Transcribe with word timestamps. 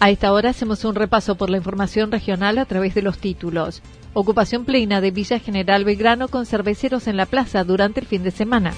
A 0.00 0.10
esta 0.10 0.32
hora 0.32 0.50
hacemos 0.50 0.84
un 0.84 0.94
repaso 0.94 1.34
por 1.34 1.50
la 1.50 1.56
información 1.56 2.12
regional 2.12 2.58
a 2.58 2.66
través 2.66 2.94
de 2.94 3.02
los 3.02 3.18
títulos. 3.18 3.82
Ocupación 4.14 4.64
plena 4.64 5.00
de 5.00 5.10
Villa 5.10 5.40
General 5.40 5.84
Belgrano 5.84 6.28
con 6.28 6.46
cerveceros 6.46 7.08
en 7.08 7.16
la 7.16 7.26
plaza 7.26 7.64
durante 7.64 7.98
el 7.98 8.06
fin 8.06 8.22
de 8.22 8.30
semana. 8.30 8.74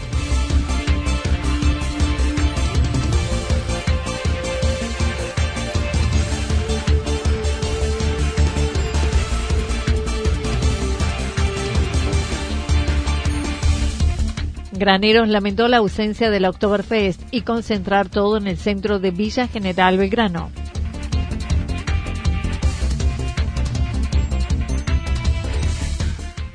Graneros 14.73 15.29
lamentó 15.29 15.69
la 15.69 15.77
ausencia 15.77 16.31
del 16.31 16.47
Oktoberfest 16.47 17.21
y 17.31 17.43
concentrar 17.43 18.09
todo 18.09 18.39
en 18.39 18.47
el 18.47 18.57
centro 18.57 18.99
de 18.99 19.11
Villa 19.11 19.47
General 19.47 19.99
Belgrano. 19.99 20.51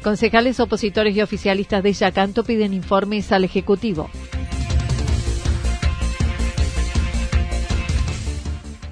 Concejales 0.06 0.60
opositores 0.60 1.16
y 1.16 1.22
oficialistas 1.24 1.82
de 1.82 1.92
Yacanto 1.92 2.44
piden 2.44 2.76
informes 2.76 3.32
al 3.32 3.44
Ejecutivo. 3.44 4.08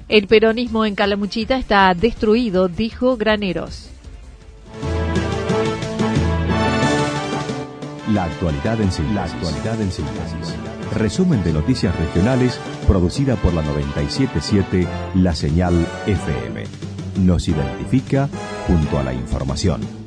El 0.08 0.26
peronismo 0.26 0.84
en 0.84 0.96
Calamuchita 0.96 1.56
está 1.56 1.94
destruido, 1.94 2.66
dijo 2.66 3.16
Graneros. 3.16 3.90
La 8.12 8.24
actualidad 8.24 8.80
en 8.80 8.90
síntesis. 8.90 10.56
Resumen 10.96 11.44
de 11.44 11.52
noticias 11.52 11.96
regionales 11.96 12.58
producida 12.88 13.36
por 13.36 13.54
la 13.54 13.62
977 13.62 14.88
La 15.14 15.32
Señal 15.36 15.74
FM. 16.08 16.64
Nos 17.20 17.46
identifica 17.46 18.28
junto 18.66 18.98
a 18.98 19.04
la 19.04 19.14
información. 19.14 20.03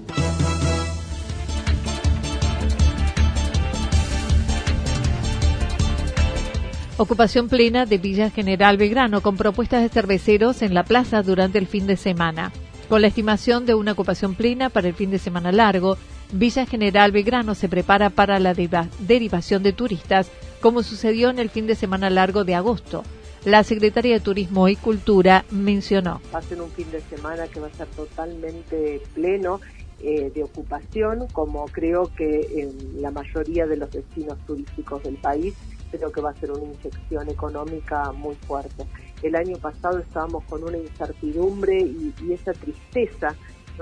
Ocupación 7.00 7.48
plena 7.48 7.86
de 7.86 8.00
Villa 8.00 8.32
General 8.32 8.76
Belgrano 8.76 9.22
con 9.22 9.38
propuestas 9.38 9.84
de 9.84 9.90
cerveceros 9.90 10.64
en 10.64 10.74
la 10.74 10.84
plaza 10.84 11.22
durante 11.22 11.60
el 11.60 11.68
fin 11.68 11.86
de 11.86 11.96
semana. 11.96 12.52
Con 12.90 13.04
la 13.04 13.08
estimación 13.08 13.68
de 13.68 13.76
una 13.76 13.92
ocupación 13.92 14.34
plena 14.34 14.72
para 14.72 14.88
el 14.88 14.96
fin 14.96 15.12
de 15.12 15.20
semana 15.20 15.52
largo, 15.52 15.98
Villa 16.32 16.66
General 16.66 17.12
Belgrano 17.12 17.54
se 17.54 17.70
prepara 17.70 18.10
para 18.10 18.40
la 18.40 18.56
derivación 18.56 19.62
de 19.62 19.74
turistas, 19.74 20.32
como 20.60 20.82
sucedió 20.82 21.30
en 21.30 21.38
el 21.38 21.52
fin 21.52 21.68
de 21.68 21.76
semana 21.76 22.10
largo 22.10 22.44
de 22.46 22.56
agosto. 22.56 23.04
La 23.46 23.64
Secretaría 23.64 24.16
de 24.16 24.20
Turismo 24.20 24.68
y 24.68 24.76
Cultura 24.76 25.46
mencionó. 25.52 26.20
Va 26.34 26.40
a 26.40 26.42
ser 26.42 26.60
un 26.60 26.72
fin 26.72 26.90
de 26.90 27.02
semana 27.02 27.48
que 27.48 27.60
va 27.60 27.68
a 27.68 27.74
ser 27.74 27.88
totalmente 27.90 29.04
pleno 29.14 29.62
eh, 30.00 30.32
de 30.34 30.44
ocupación, 30.44 31.28
como 31.32 31.66
creo 31.66 32.12
que 32.16 32.48
en 32.60 33.02
la 33.04 33.12
mayoría 33.12 33.68
de 33.68 33.78
los 33.78 33.92
destinos 33.92 34.40
turísticos 34.48 35.04
del 35.04 35.18
país, 35.18 35.54
creo 35.92 36.12
que 36.12 36.22
va 36.22 36.32
a 36.32 36.36
ser 36.36 36.52
una 36.52 36.64
inyección 36.64 37.30
económica 37.30 38.12
muy 38.12 38.36
fuerte. 38.36 38.86
El 39.22 39.36
año 39.36 39.58
pasado 39.58 40.00
estábamos 40.00 40.44
con 40.46 40.64
una 40.64 40.78
incertidumbre 40.78 41.80
y, 41.80 42.14
y 42.22 42.34
esa 42.34 42.54
tristeza 42.54 43.36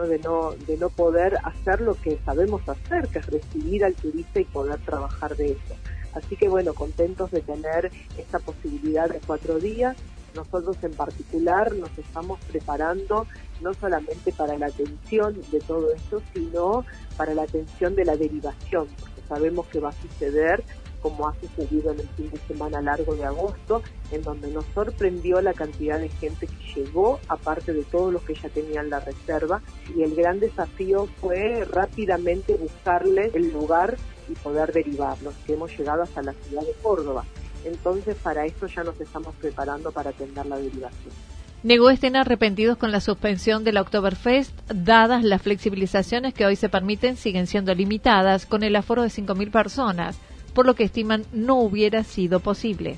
de, 0.04 0.20
no, 0.20 0.52
de 0.52 0.78
no 0.78 0.90
poder 0.90 1.38
hacer 1.44 1.80
lo 1.80 1.96
que 1.96 2.20
sabemos 2.26 2.68
hacer, 2.68 3.08
que 3.08 3.20
es 3.20 3.28
recibir 3.28 3.86
al 3.86 3.94
turista 3.96 4.40
y 4.42 4.46
poder 4.46 4.80
trabajar 4.80 5.36
de 5.38 5.52
eso. 5.52 5.76
Así 6.14 6.36
que 6.36 6.48
bueno, 6.50 6.74
contentos 6.74 7.32
de 7.32 7.42
tener 7.42 7.92
esta 8.18 8.40
posibilidad 8.40 9.10
de 9.10 9.20
cuatro 9.26 9.60
días. 9.60 9.96
Nosotros 10.36 10.78
en 10.82 10.94
particular 10.94 11.74
nos 11.76 11.98
estamos 11.98 12.40
preparando 12.52 13.26
no 13.62 13.74
solamente 13.74 14.34
para 14.34 14.58
la 14.58 14.66
atención 14.66 15.42
de 15.50 15.60
todo 15.62 15.94
esto, 15.94 16.22
sino 16.34 16.86
para 17.16 17.34
la 17.34 17.44
atención 17.44 17.96
de 17.96 18.04
la 18.04 18.18
derivación, 18.18 18.88
porque 19.00 19.22
sabemos 19.30 19.66
que 19.68 19.80
va 19.80 19.90
a 19.90 19.94
suceder 19.94 20.64
como 21.06 21.28
ha 21.28 21.36
sucedido 21.40 21.92
en 21.92 22.00
el 22.00 22.10
fin 22.10 22.32
de 22.32 22.40
semana 22.48 22.82
largo 22.82 23.14
de 23.14 23.26
agosto, 23.26 23.84
en 24.10 24.24
donde 24.24 24.50
nos 24.50 24.66
sorprendió 24.74 25.40
la 25.40 25.54
cantidad 25.54 26.00
de 26.00 26.10
gente 26.10 26.48
que 26.48 26.82
llegó, 26.82 27.20
aparte 27.28 27.74
de 27.74 27.84
todos 27.84 28.12
los 28.12 28.24
que 28.24 28.34
ya 28.34 28.50
tenían 28.50 28.90
la 28.90 29.02
reserva, 29.02 29.62
y 29.96 30.02
el 30.02 30.16
gran 30.16 30.40
desafío 30.40 31.08
fue 31.22 31.64
rápidamente 31.72 32.56
buscarle 32.56 33.30
el 33.36 33.54
lugar 33.54 33.98
y 34.28 34.34
poder 34.34 34.74
derivarlos, 34.74 35.36
que 35.46 35.54
hemos 35.54 35.78
llegado 35.78 36.02
hasta 36.02 36.24
la 36.24 36.34
ciudad 36.34 36.64
de 36.64 36.74
Córdoba. 36.82 37.24
Entonces, 37.66 38.16
para 38.16 38.44
esto 38.48 38.66
ya 38.66 38.84
nos 38.84 39.00
estamos 39.00 39.36
preparando 39.36 39.92
para 39.92 40.10
atender 40.10 40.48
la 40.48 40.58
derivación. 40.58 41.14
Negó 41.62 41.92
estén 41.92 42.16
arrepentidos 42.16 42.78
con 42.78 42.92
la 42.92 43.00
suspensión 43.00 43.64
del 43.64 43.78
Oktoberfest, 43.78 44.60
dadas 44.74 45.24
las 45.24 45.44
flexibilizaciones 45.44 46.34
que 46.34 46.48
hoy 46.48 46.56
se 46.56 46.68
permiten 46.68 47.16
siguen 47.16 47.46
siendo 47.46 47.76
limitadas, 47.76 48.48
con 48.48 48.64
el 48.64 48.76
aforo 48.76 49.04
de 49.04 49.10
5.000 49.10 49.52
personas 49.52 50.20
por 50.56 50.66
lo 50.66 50.74
que 50.74 50.86
estiman 50.86 51.26
no 51.34 51.60
hubiera 51.60 52.04
sido 52.04 52.40
posible. 52.40 52.98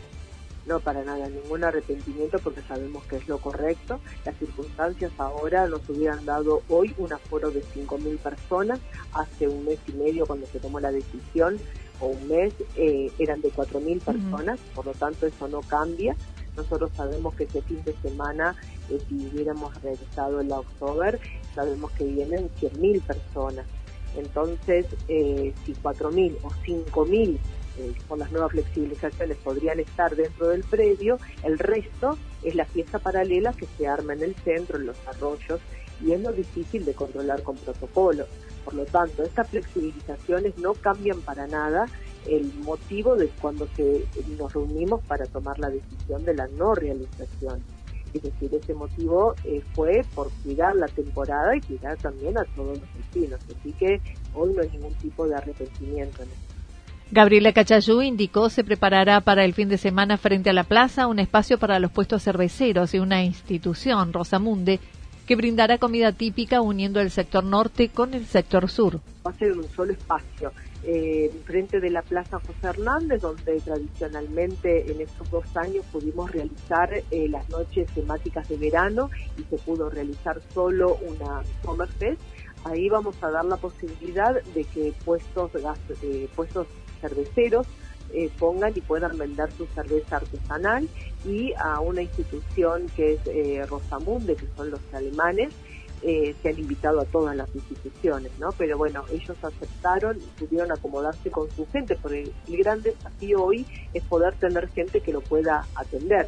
No, 0.68 0.80
para 0.80 1.04
nada, 1.04 1.28
ningún 1.30 1.64
arrepentimiento 1.64 2.40
porque 2.40 2.62
sabemos 2.62 3.04
que 3.06 3.16
es 3.16 3.28
lo 3.28 3.40
correcto. 3.40 4.00
Las 4.26 4.38
circunstancias 4.38 5.12
ahora 5.18 5.66
nos 5.68 5.90
hubieran 5.90 6.26
dado 6.26 6.62
hoy 6.70 6.94
un 6.98 7.12
aforo 7.12 7.52
de 7.52 7.64
5.000 7.64 8.18
personas. 8.20 8.80
Hace 9.14 9.48
un 9.48 9.66
mes 9.66 9.80
y 9.88 9.94
medio 9.94 10.26
cuando 10.26 10.46
se 10.46 10.60
tomó 10.60 10.80
la 10.80 10.92
decisión, 10.92 11.58
o 12.00 12.08
un 12.08 12.28
mes, 12.28 12.54
eh, 12.76 13.12
eran 13.18 13.42
de 13.42 13.50
4.000 13.52 14.02
personas, 14.02 14.60
por 14.76 14.86
lo 14.86 14.92
tanto 14.92 15.26
eso 15.26 15.48
no 15.48 15.62
cambia. 15.62 16.16
Nosotros 16.56 16.92
sabemos 16.96 17.34
que 17.36 17.46
ese 17.46 17.62
fin 17.62 17.82
de 17.84 17.96
semana, 18.02 18.56
eh, 18.90 19.00
si 19.08 19.16
hubiéramos 19.16 19.82
realizado 19.82 20.42
el 20.42 20.52
October, 20.52 21.20
sabemos 21.56 21.92
que 21.92 22.04
vienen 22.04 22.50
100.000 22.60 23.02
personas. 23.02 23.66
Entonces, 24.16 24.86
eh, 25.08 25.54
si 25.66 25.74
4.000 25.74 26.38
o 26.44 26.50
5.000 26.50 27.38
eh, 27.80 27.94
con 28.08 28.20
las 28.20 28.32
nuevas 28.32 28.52
flexibilizaciones 28.52 29.38
podrían 29.38 29.80
estar 29.80 30.16
dentro 30.16 30.48
del 30.48 30.64
predio, 30.64 31.20
el 31.44 31.60
resto 31.60 32.18
es 32.44 32.56
la 32.56 32.66
fiesta 32.66 33.00
paralela 33.00 33.54
que 33.54 33.68
se 33.78 33.88
arma 33.88 34.14
en 34.14 34.24
el 34.24 34.36
centro, 34.36 34.78
en 34.78 34.88
los 34.88 34.98
arroyos, 35.08 35.60
y 36.04 36.12
es 36.12 36.22
lo 36.22 36.32
difícil 36.32 36.86
de 36.86 36.94
controlar 36.94 37.44
con 37.44 37.56
protocolos. 37.58 38.28
Por 38.66 38.74
lo 38.74 38.86
tanto, 38.86 39.24
estas 39.24 39.50
flexibilizaciones 39.50 40.58
no 40.58 40.74
cambian 40.74 41.22
para 41.22 41.48
nada 41.48 41.86
el 42.28 42.54
motivo 42.56 43.16
de 43.16 43.30
cuando 43.42 43.68
se, 43.76 44.06
nos 44.38 44.54
reunimos 44.54 45.02
para 45.04 45.26
tomar 45.26 45.58
la 45.60 45.70
decisión 45.70 46.26
de 46.26 46.34
la 46.34 46.48
no 46.48 46.76
realización. 46.76 47.62
Es 48.14 48.22
decir, 48.22 48.54
ese 48.54 48.74
motivo 48.74 49.36
eh, 49.44 49.62
fue 49.74 50.04
por 50.16 50.32
cuidar 50.44 50.76
la 50.76 50.88
temporada 50.88 51.56
y 51.56 51.62
cuidar 51.62 51.98
también 51.98 52.38
a 52.38 52.44
todos 52.56 52.80
los 52.80 52.88
vecinos. 52.96 53.40
Así 53.60 53.74
que 53.74 54.02
hoy 54.34 54.54
no 54.54 54.62
hay 54.62 54.70
ningún 54.70 54.94
tipo 54.96 55.28
de 55.28 55.36
arrepentimiento 55.36 56.24
en 56.24 56.30
Gabriela 57.10 57.54
Cachayú 57.54 58.02
indicó 58.02 58.50
se 58.50 58.66
preparará 58.66 59.22
para 59.22 59.46
el 59.46 59.54
fin 59.54 59.70
de 59.70 59.78
semana 59.78 60.18
frente 60.18 60.50
a 60.50 60.54
la 60.54 60.66
plaza 60.66 61.08
un 61.08 61.20
espacio 61.20 61.58
para 61.58 61.80
los 61.80 61.90
puestos 61.90 62.24
cerveceros 62.24 62.94
y 62.94 63.00
una 63.00 63.24
institución, 63.24 64.12
Rosamunde, 64.12 64.82
que 65.26 65.38
brindará 65.38 65.78
comida 65.78 66.12
típica 66.12 66.60
uniendo 66.60 67.00
el 67.00 67.10
sector 67.10 67.46
norte 67.46 67.88
con 67.90 68.14
el 68.14 68.26
sector 68.26 68.70
sur. 68.70 69.00
Va 69.26 69.32
a 69.32 69.34
ser 69.36 69.54
un 69.54 69.70
solo 69.70 69.94
espacio 69.94 70.52
eh, 70.84 71.32
frente 71.46 71.80
de 71.80 71.90
la 71.90 72.02
Plaza 72.02 72.40
José 72.40 72.68
Hernández, 72.68 73.22
donde 73.22 73.60
tradicionalmente 73.60 74.92
en 74.92 75.02
estos 75.02 75.30
dos 75.30 75.46
años 75.58 75.86
pudimos 75.92 76.32
realizar 76.32 76.90
eh, 77.12 77.28
las 77.30 77.50
noches 77.50 77.88
temáticas 77.94 78.48
de 78.50 78.58
verano 78.58 79.10
y 79.38 79.44
se 79.44 79.58
pudo 79.58 79.90
realizar 79.90 80.42
solo 80.54 80.98
una 81.02 81.44
Summer 81.64 81.90
Fest. 81.90 82.22
Ahí 82.64 82.90
vamos 82.90 83.16
a 83.22 83.32
dar 83.32 83.46
la 83.46 83.58
posibilidad 83.58 84.42
de 84.44 84.64
que 84.66 84.94
puestos, 85.06 85.52
eh, 86.02 86.28
puestos 86.36 86.68
cerveceros 87.02 87.68
eh, 88.14 88.30
pongan 88.40 88.72
y 88.74 88.82
puedan 88.82 89.18
vender 89.18 89.52
su 89.52 89.66
cerveza 89.68 90.18
artesanal 90.18 90.88
y 91.26 91.54
a 91.60 91.82
una 91.82 92.02
institución 92.02 92.88
que 92.96 93.14
es 93.14 93.20
eh, 93.26 93.66
Rosamunde, 93.68 94.36
que 94.36 94.48
son 94.56 94.72
los 94.72 94.80
alemanes, 94.94 95.54
eh, 96.04 96.36
se 96.42 96.50
han 96.50 96.60
invitado 96.60 97.02
a 97.02 97.06
todas 97.06 97.36
las 97.36 97.54
instituciones, 97.56 98.32
¿no? 98.40 98.52
Pero 98.52 98.78
bueno, 98.78 99.04
ellos 99.12 99.36
aceptaron 99.42 100.18
y 100.18 100.40
pudieron 100.40 100.72
acomodarse 100.72 101.32
con 101.32 101.50
su 101.52 101.66
gente, 101.68 101.98
porque 102.02 102.32
el 102.48 102.58
gran 102.58 102.82
desafío 102.82 103.44
hoy 103.44 103.66
es 103.94 104.04
poder 104.04 104.36
tener 104.36 104.70
gente 104.70 105.02
que 105.02 105.12
lo 105.12 105.22
pueda 105.22 105.66
atender. 105.76 106.28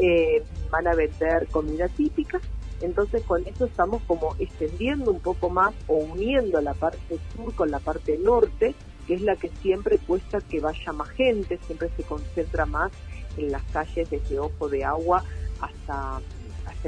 Eh, 0.00 0.42
van 0.70 0.86
a 0.86 0.94
vender 0.94 1.48
comida 1.48 1.88
típica, 1.88 2.40
entonces 2.80 3.22
con 3.24 3.46
eso 3.46 3.66
estamos 3.66 4.02
como 4.04 4.34
extendiendo 4.38 5.10
un 5.10 5.20
poco 5.20 5.50
más 5.50 5.74
o 5.86 5.96
uniendo 5.96 6.60
la 6.60 6.74
parte 6.74 7.18
sur 7.34 7.54
con 7.54 7.70
la 7.70 7.80
parte 7.80 8.18
norte, 8.18 8.74
que 9.06 9.14
es 9.14 9.22
la 9.22 9.36
que 9.36 9.50
siempre 9.60 9.98
cuesta 9.98 10.40
que 10.40 10.60
vaya 10.60 10.92
más 10.92 11.10
gente, 11.10 11.58
siempre 11.66 11.90
se 11.96 12.04
concentra 12.04 12.66
más 12.66 12.92
en 13.36 13.50
las 13.50 13.62
calles 13.64 14.08
desde 14.10 14.38
Ojo 14.38 14.68
de 14.68 14.84
Agua 14.84 15.24
hasta, 15.60 16.20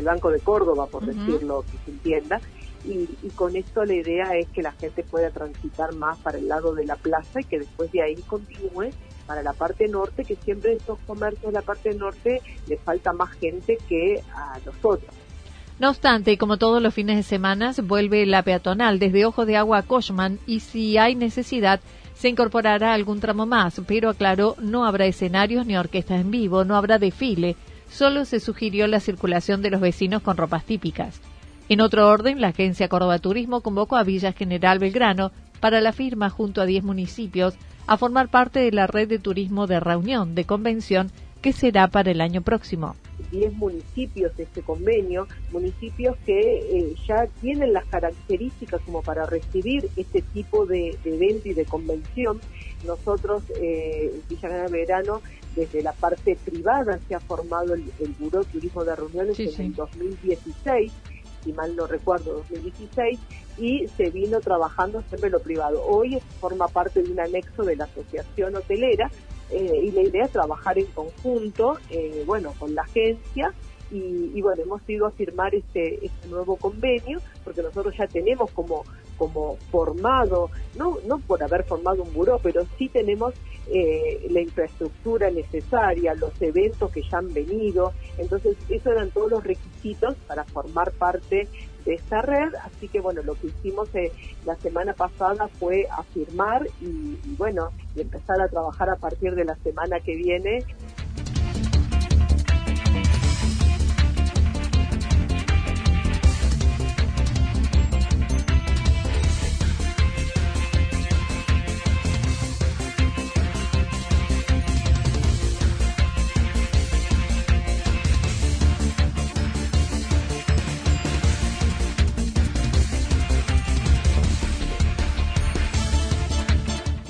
el 0.00 0.06
Banco 0.06 0.31
de 0.31 0.41
Córdoba, 0.41 0.87
por 0.87 1.06
decirlo, 1.06 1.64
que 1.70 1.79
se 1.85 1.91
entienda. 1.91 2.41
Y, 2.85 3.08
y, 3.23 3.31
con 3.35 3.56
esto 3.56 3.82
la 3.87 3.94
idea 3.94 4.37
es 4.37 4.46
que 4.49 4.61
la 4.61 4.73
gente 4.73 5.02
pueda 5.05 5.31
transitar 5.31 5.94
más 5.94 6.19
para 6.19 6.37
el 6.37 6.49
lado 6.49 6.75
de 6.75 6.85
la 6.85 6.96
plaza 6.96 7.41
y 7.41 7.44
que 7.44 7.58
después 7.58 7.91
de 7.93 8.02
ahí 8.02 8.17
continúe 8.26 8.91
para 9.26 9.43
la 9.43 9.55
parte 9.55 9.88
norte, 9.88 10.25
que 10.25 10.37
siempre 10.37 10.75
estos 10.75 10.99
comercios 11.06 11.46
de 11.46 11.52
la 11.52 11.62
parte 11.62 11.94
norte 11.94 12.43
le 12.67 12.76
falta 12.76 13.14
más 13.14 13.31
gente 13.32 13.79
que 13.88 14.23
a 14.35 14.58
nosotros. 14.67 15.14
No 15.79 15.91
obstante, 15.91 16.38
como 16.38 16.56
todos 16.56 16.81
los 16.81 16.94
fines 16.94 17.17
de 17.17 17.23
semana, 17.25 17.73
vuelve 17.82 18.26
la 18.26 18.43
peatonal 18.43 18.99
desde 18.99 19.26
Ojo 19.26 19.44
de 19.44 19.56
Agua 19.56 19.79
a 19.79 19.82
Cochman 19.82 20.38
y 20.46 20.61
si 20.61 20.99
hay 20.99 21.17
necesidad, 21.17 21.81
se 22.14 22.29
incorporará 22.29 22.94
algún 22.94 23.19
tramo 23.19 23.44
más, 23.44 23.81
pero 23.87 24.11
aclaró, 24.11 24.55
no 24.61 24.87
habrá 24.87 25.06
escenarios 25.06 25.67
ni 25.67 25.76
orquestas 25.76 26.20
en 26.20 26.31
vivo, 26.31 26.64
no 26.64 26.76
habrá 26.76 27.00
desfile, 27.00 27.56
solo 27.94 28.25
se 28.25 28.41
sugirió 28.41 28.88
la 28.88 28.99
circulación 28.99 29.62
de 29.62 29.70
los 29.70 29.81
vecinos 29.81 30.20
con 30.20 30.37
ropas 30.37 30.64
típicas. 30.64 31.20
En 31.69 31.81
otro 31.81 32.08
orden, 32.08 32.41
la 32.41 32.49
agencia 32.49 32.88
Córdoba 32.88 33.20
Turismo 33.20 33.61
convocó 33.61 33.96
a 33.96 34.02
Villa 34.02 34.32
General 34.32 34.81
Belgrano 34.81 35.31
para 35.61 35.81
la 35.81 35.93
firma 35.93 36.29
junto 36.29 36.61
a 36.61 36.67
10 36.67 36.82
municipios 36.82 37.55
a 37.87 37.96
formar 37.96 38.29
parte 38.29 38.58
de 38.58 38.73
la 38.73 38.88
red 38.88 39.08
de 39.08 39.19
turismo 39.19 39.67
de 39.67 39.79
reunión 39.79 40.35
de 40.35 40.44
convención 40.44 41.11
que 41.41 41.52
será 41.52 41.87
para 41.88 42.11
el 42.11 42.20
año 42.20 42.43
próximo. 42.43 42.96
10 43.31 43.52
municipios 43.55 44.37
de 44.37 44.43
este 44.43 44.62
convenio, 44.62 45.29
municipios 45.52 46.17
que 46.26 46.41
eh, 46.41 46.94
ya 47.06 47.29
tienen 47.41 47.73
las 47.73 47.85
características 47.85 48.81
como 48.82 49.02
para 49.02 49.25
recibir 49.26 49.88
este 49.96 50.20
tipo 50.20 50.67
de, 50.67 50.99
de 51.05 51.14
evento 51.14 51.49
y 51.49 51.55
de 51.55 51.64
convención. 51.64 52.41
Nosotros, 52.85 53.44
eh, 53.61 54.20
Villa 54.29 54.69
Verano, 54.69 55.23
desde 55.54 55.82
la 55.82 55.92
parte 55.92 56.36
privada 56.44 56.98
se 57.08 57.14
ha 57.14 57.20
formado 57.20 57.74
el, 57.74 57.84
el 58.00 58.12
Buró 58.18 58.44
Turismo 58.44 58.84
de 58.84 58.96
Reuniones 58.96 59.36
Sí, 59.36 59.44
en 59.44 59.52
sí. 59.52 59.62
el 59.62 59.74
2016 59.74 60.92
si 61.44 61.52
mal 61.52 61.76
no 61.76 61.86
recuerdo, 61.86 62.36
2016, 62.50 63.20
y 63.58 63.86
se 63.88 64.10
vino 64.10 64.40
trabajando 64.40 65.02
siempre 65.08 65.28
lo 65.30 65.40
privado. 65.40 65.84
Hoy 65.84 66.18
forma 66.40 66.68
parte 66.68 67.02
de 67.02 67.12
un 67.12 67.20
anexo 67.20 67.62
de 67.62 67.76
la 67.76 67.84
Asociación 67.84 68.56
Hotelera 68.56 69.10
eh, 69.50 69.80
y 69.84 69.90
la 69.92 70.02
idea 70.02 70.24
es 70.24 70.32
trabajar 70.32 70.78
en 70.78 70.86
conjunto, 70.86 71.78
eh, 71.90 72.24
bueno, 72.26 72.54
con 72.58 72.74
la 72.74 72.82
agencia 72.82 73.52
y, 73.94 74.32
y, 74.35 74.43
bueno, 74.43 74.62
hemos 74.62 74.88
ido 74.88 75.06
a 75.06 75.11
firmar 75.12 75.55
este, 75.55 76.05
este 76.05 76.29
nuevo 76.29 76.56
convenio 76.56 77.20
porque 77.44 77.62
nosotros 77.62 77.94
ya 77.96 78.06
tenemos 78.06 78.50
como 78.50 78.85
como 79.17 79.56
formado, 79.70 80.50
no, 80.76 80.99
no 81.06 81.19
por 81.19 81.43
haber 81.43 81.64
formado 81.64 82.02
un 82.02 82.12
buró, 82.12 82.41
pero 82.43 82.67
sí 82.79 82.88
tenemos 82.88 83.35
eh, 83.69 84.26
la 84.31 84.41
infraestructura 84.41 85.31
necesaria, 85.31 86.14
los 86.14 86.41
eventos 86.43 86.91
que 86.91 87.02
ya 87.02 87.19
han 87.19 87.32
venido, 87.32 87.93
entonces 88.19 88.56
esos 88.69 88.93
eran 88.93 89.11
todos 89.11 89.31
los 89.31 89.44
requisitos 89.44 90.14
para 90.26 90.44
formar 90.44 90.93
parte 90.93 91.49
de 91.85 91.94
esta 91.94 92.23
red, 92.23 92.55
así 92.62 92.88
que 92.88 93.00
bueno, 93.00 93.23
lo 93.23 93.35
que 93.35 93.49
hicimos 93.49 93.88
eh, 93.94 94.11
la 94.46 94.56
semana 94.56 94.94
pasada 94.94 95.49
fue 95.49 95.87
afirmar 95.91 96.67
y, 96.81 97.19
y 97.25 97.35
bueno, 97.37 97.70
y 97.94 98.00
empezar 98.00 98.41
a 98.41 98.49
trabajar 98.49 98.91
a 98.91 98.96
partir 98.96 99.35
de 99.35 99.44
la 99.44 99.55
semana 99.56 100.00
que 100.00 100.17
viene 100.17 100.64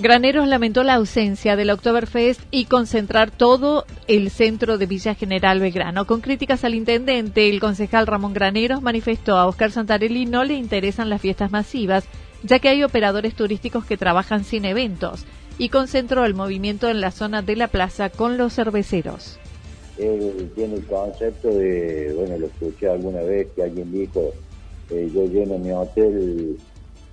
Graneros 0.05 0.47
lamentó 0.47 0.83
la 0.83 0.97
ausencia 0.97 1.56
del 1.56 1.71
Oktoberfest 1.71 2.43
y 2.51 2.67
concentrar 2.67 3.31
todo 3.31 3.87
el 4.06 4.29
centro 4.29 4.77
de 4.77 4.85
Villa 4.85 5.15
General 5.15 5.59
Belgrano. 5.61 6.06
Con 6.06 6.21
críticas 6.21 6.62
al 6.62 6.75
intendente, 6.75 7.49
el 7.49 7.59
concejal 7.59 8.06
Ramón 8.06 8.35
Graneros 8.35 8.83
manifestó 8.83 9.39
a 9.39 9.47
Oscar 9.47 9.71
Santarelli 9.71 10.27
no 10.27 10.45
le 10.45 10.56
interesan 10.56 11.09
las 11.09 11.23
fiestas 11.23 11.53
masivas, 11.53 12.05
ya 12.43 12.59
que 12.59 12.69
hay 12.69 12.83
operadores 12.83 13.35
turísticos 13.35 13.87
que 13.87 13.97
trabajan 13.97 14.45
sin 14.45 14.67
eventos, 14.67 15.25
y 15.56 15.71
concentró 15.71 16.27
el 16.27 16.35
movimiento 16.35 16.91
en 16.91 17.00
la 17.00 17.11
zona 17.11 17.41
de 17.41 17.57
la 17.57 17.69
plaza 17.69 18.11
con 18.11 18.37
los 18.37 18.53
cerveceros. 18.53 19.39
Tiene 19.97 20.75
el 20.75 20.85
concepto 20.85 21.49
de, 21.49 22.12
bueno, 22.15 22.37
lo 22.37 22.49
escuché 22.49 22.91
alguna 22.91 23.23
vez 23.23 23.49
que 23.57 23.62
alguien 23.62 23.91
dijo, 23.91 24.35
eh, 24.91 25.11
yo 25.15 25.25
lleno 25.25 25.57
mi 25.57 25.73
hotel 25.73 26.59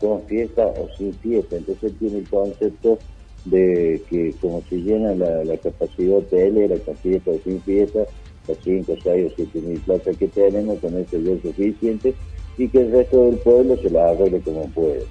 con 0.02 0.24
fiesta 0.24 0.66
o 0.66 0.90
sin 0.98 1.14
fiesta. 1.14 1.56
Entonces 1.56 1.94
tiene 2.00 2.20
el 2.20 2.30
concepto 2.30 2.98
de 3.46 4.02
que 4.10 4.34
como 4.42 4.62
se 4.70 4.78
llena 4.78 5.16
la, 5.16 5.44
la 5.46 5.58
capacidad 5.58 6.18
hotelera 6.18 6.76
con 6.80 6.96
fiesta 6.98 7.32
o 7.32 7.40
sin 7.44 7.62
fiesta, 7.62 8.06
las 8.48 8.58
5, 8.64 8.96
6 9.04 9.32
o 9.32 9.34
7 9.36 9.62
mil 9.62 9.80
plazas 9.82 10.18
que 10.18 10.28
tenemos, 10.28 10.80
con 10.80 10.98
eso 10.98 11.18
ya 11.18 11.42
suficiente 11.42 12.14
y 12.58 12.68
que 12.68 12.82
el 12.82 12.92
resto 12.92 13.26
del 13.26 13.38
pueblo 13.38 13.78
se 13.78 13.90
la 13.90 14.10
arregle 14.10 14.42
como 14.42 14.66
puede. 14.70 15.06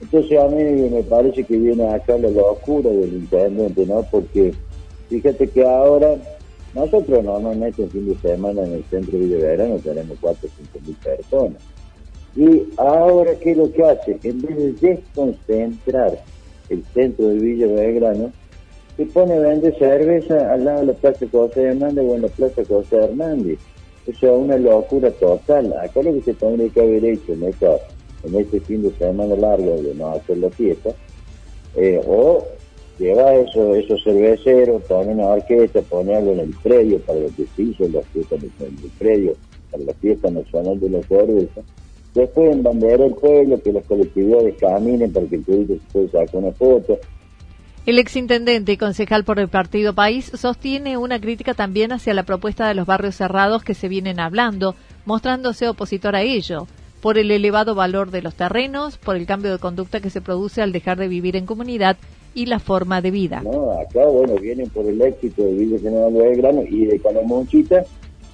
Entonces 0.00 0.38
a 0.38 0.46
mí 0.48 0.62
me 0.62 1.02
parece 1.02 1.42
que 1.44 1.56
viene 1.56 1.88
acá 1.88 2.16
la 2.18 2.30
locura 2.30 2.90
del 2.90 3.14
intendente, 3.14 3.84
¿no? 3.86 4.06
Porque 4.10 4.52
fíjate 5.08 5.48
que 5.48 5.66
ahora 5.66 6.16
nosotros 6.74 7.24
normalmente 7.24 7.82
en 7.82 7.90
fin 7.90 8.06
de 8.06 8.16
semana 8.18 8.62
en 8.62 8.74
el 8.74 8.84
centro 8.84 9.18
de 9.18 9.36
Verano 9.36 9.78
tenemos 9.82 10.16
4 10.20 10.48
o 10.48 10.64
5 10.72 10.86
mil 10.86 10.96
personas. 10.96 11.62
Y 12.38 12.68
ahora, 12.76 13.34
¿qué 13.34 13.50
es 13.50 13.56
lo 13.56 13.72
que 13.72 13.82
hace? 13.82 14.16
En 14.22 14.40
vez 14.40 14.56
de 14.56 14.72
desconcentrar 14.90 16.22
el 16.68 16.84
centro 16.94 17.26
de 17.26 17.34
Villa 17.34 17.66
Belgrano, 17.66 18.30
se 18.96 19.06
pone 19.06 19.34
a 19.34 19.40
vender 19.40 19.76
cerveza 19.76 20.52
al 20.52 20.64
lado 20.64 20.80
de 20.80 20.86
la 20.86 20.92
Plaza 20.92 21.26
José 21.32 21.64
Hernández 21.64 22.04
o 22.08 22.14
en 22.14 22.22
la 22.22 22.28
Plaza 22.28 22.62
José 22.64 22.96
Hernández. 22.96 23.58
Eso 24.06 24.26
es 24.26 24.40
una 24.40 24.56
locura 24.56 25.10
total. 25.10 25.74
Acá 25.82 26.00
lo 26.00 26.14
que 26.14 26.22
se 26.22 26.34
tendría 26.34 26.68
que 26.68 26.80
haber 26.80 27.04
hecho 27.06 27.32
en, 27.32 27.42
en 27.42 28.40
este 28.40 28.60
fin 28.60 28.84
de 28.84 28.92
semana 28.92 29.34
largo 29.34 29.82
de 29.82 29.96
no 29.96 30.10
hacer 30.12 30.38
la 30.38 30.50
fiesta, 30.50 30.90
eh, 31.74 32.00
o 32.06 32.46
llevar 33.00 33.34
eso, 33.34 33.74
esos 33.74 34.00
cerveceros, 34.04 34.84
poner 34.84 35.16
una 35.16 35.26
orquesta, 35.26 35.82
ponerlo 35.82 36.34
en 36.34 36.38
el 36.38 36.54
predio 36.62 37.00
para 37.00 37.18
lo 37.18 37.30
que 37.34 37.46
se 37.56 37.62
hizo 37.62 37.88
la 37.88 38.02
fiesta 38.02 38.36
en 38.36 38.42
el 38.44 38.90
predio, 38.96 39.34
para 39.72 39.82
la 39.82 39.94
fiesta 39.94 40.30
nacional 40.30 40.78
de 40.78 40.90
la 40.90 41.02
cerveza 41.02 41.62
después 42.18 42.52
en 42.52 42.62
bandera 42.62 43.04
el 43.04 43.14
pueblo, 43.14 43.60
que 43.62 43.72
las 43.72 43.86
colectividades 43.86 44.54
caminen 44.60 45.12
para 45.12 45.26
que 45.26 45.36
el 45.36 45.44
turista 45.44 45.74
se 45.74 45.92
pueda 45.92 46.26
sacar 46.26 46.42
una 46.42 46.52
foto. 46.52 46.98
El 47.86 47.98
exintendente 47.98 48.72
y 48.72 48.76
concejal 48.76 49.24
por 49.24 49.38
el 49.38 49.48
Partido 49.48 49.94
País 49.94 50.30
sostiene 50.34 50.98
una 50.98 51.18
crítica 51.20 51.54
también 51.54 51.90
hacia 51.90 52.12
la 52.12 52.24
propuesta 52.24 52.68
de 52.68 52.74
los 52.74 52.86
barrios 52.86 53.14
cerrados 53.14 53.64
que 53.64 53.72
se 53.72 53.88
vienen 53.88 54.20
hablando, 54.20 54.74
mostrándose 55.06 55.68
opositor 55.68 56.14
a 56.14 56.22
ello, 56.22 56.66
por 57.00 57.16
el 57.16 57.30
elevado 57.30 57.74
valor 57.74 58.10
de 58.10 58.20
los 58.20 58.34
terrenos, 58.34 58.98
por 58.98 59.16
el 59.16 59.24
cambio 59.24 59.52
de 59.52 59.58
conducta 59.58 60.00
que 60.00 60.10
se 60.10 60.20
produce 60.20 60.60
al 60.60 60.72
dejar 60.72 60.98
de 60.98 61.08
vivir 61.08 61.36
en 61.36 61.46
comunidad 61.46 61.96
y 62.34 62.46
la 62.46 62.58
forma 62.58 63.00
de 63.00 63.10
vida. 63.10 63.40
No, 63.42 63.72
acá, 63.80 64.04
bueno, 64.06 64.34
vienen 64.34 64.68
por 64.68 64.86
el 64.86 65.00
éxito 65.00 65.42
de 65.44 65.54
Villa 65.54 65.78
General 65.78 66.12
de 66.12 66.22
Belgrano 66.22 66.62
y 66.68 66.84
de 66.84 67.00
Calamonchita, 67.00 67.84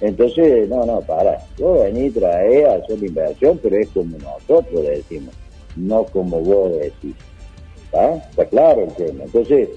entonces, 0.01 0.67
no, 0.69 0.85
no, 0.85 1.01
para. 1.01 1.39
Yo 1.57 1.73
vení, 1.73 2.09
trae, 2.09 2.65
hacer 2.65 2.99
la 2.99 3.07
inversión, 3.07 3.59
pero 3.61 3.77
es 3.77 3.89
como 3.89 4.17
nosotros 4.17 4.83
decimos, 4.83 5.33
no 5.75 6.03
como 6.05 6.41
vos 6.41 6.71
decís. 6.73 7.15
Está 7.85 8.45
claro 8.45 8.83
el 8.83 8.93
tema. 8.93 9.23
Entonces, 9.23 9.69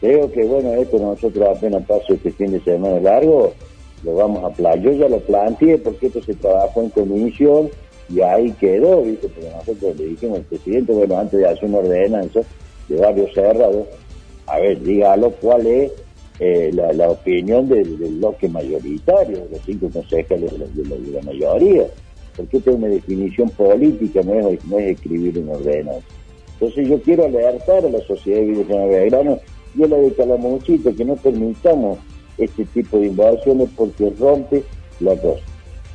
creo 0.00 0.32
que 0.32 0.44
bueno, 0.44 0.72
esto 0.74 0.98
nosotros 0.98 1.56
apenas 1.56 1.84
paso 1.86 2.14
este 2.14 2.30
fin 2.32 2.52
de 2.52 2.60
semana 2.60 3.00
largo, 3.00 3.52
lo 4.02 4.14
vamos 4.14 4.44
a 4.44 4.54
plantear. 4.54 4.80
Yo 4.80 4.92
ya 4.92 5.08
lo 5.08 5.20
planteé 5.20 5.76
porque 5.76 6.06
esto 6.06 6.22
se 6.22 6.34
trabajó 6.34 6.80
en 6.80 6.90
comisión 6.90 7.68
y 8.08 8.22
ahí 8.22 8.50
quedó, 8.52 9.02
¿viste? 9.02 9.28
Porque 9.28 9.50
nosotros 9.50 9.96
le 9.96 10.06
dijimos 10.06 10.38
al 10.38 10.44
presidente, 10.44 10.92
bueno, 10.92 11.18
antes 11.18 11.38
de 11.38 11.46
hacer 11.46 11.64
una 11.66 11.78
ordenanza 11.78 12.40
de 12.88 12.96
varios 12.96 13.32
cerrados, 13.34 13.86
a 14.46 14.58
ver, 14.58 14.82
dígalo 14.82 15.30
cuál 15.32 15.66
es 15.66 15.92
eh, 16.42 16.70
la, 16.72 17.10
opinión 17.10 17.68
del, 17.68 17.96
bloque 18.18 18.48
mayoritario, 18.48 19.36
de 19.36 19.48
los 19.50 19.60
cinco 19.66 19.90
concejales 19.92 20.50
de 20.74 21.12
la, 21.12 21.22
mayoría. 21.22 21.86
Porque 22.34 22.56
esto 22.56 22.70
es 22.70 22.76
una 22.76 22.88
definición 22.88 23.50
política, 23.50 24.22
no 24.22 24.48
es, 24.48 24.64
no 24.64 24.78
es 24.78 24.92
escribir 24.92 25.38
una 25.38 25.52
ordenanza. 25.52 26.06
Entonces 26.54 26.88
yo 26.88 27.00
quiero 27.02 27.26
alertar 27.26 27.84
a 27.84 27.90
la 27.90 28.00
sociedad 28.00 28.40
de 28.40 28.64
Belgrano 28.64 29.38
y 29.76 29.84
a 29.84 29.86
la 29.86 29.96
de 29.98 30.12
Calamuchita 30.14 30.92
que 30.92 31.04
no 31.04 31.16
permitamos 31.16 31.98
este 32.38 32.64
tipo 32.64 32.98
de 32.98 33.08
invasiones 33.08 33.68
porque 33.76 34.10
rompe 34.18 34.62
la 35.00 35.14
cosa. 35.16 35.42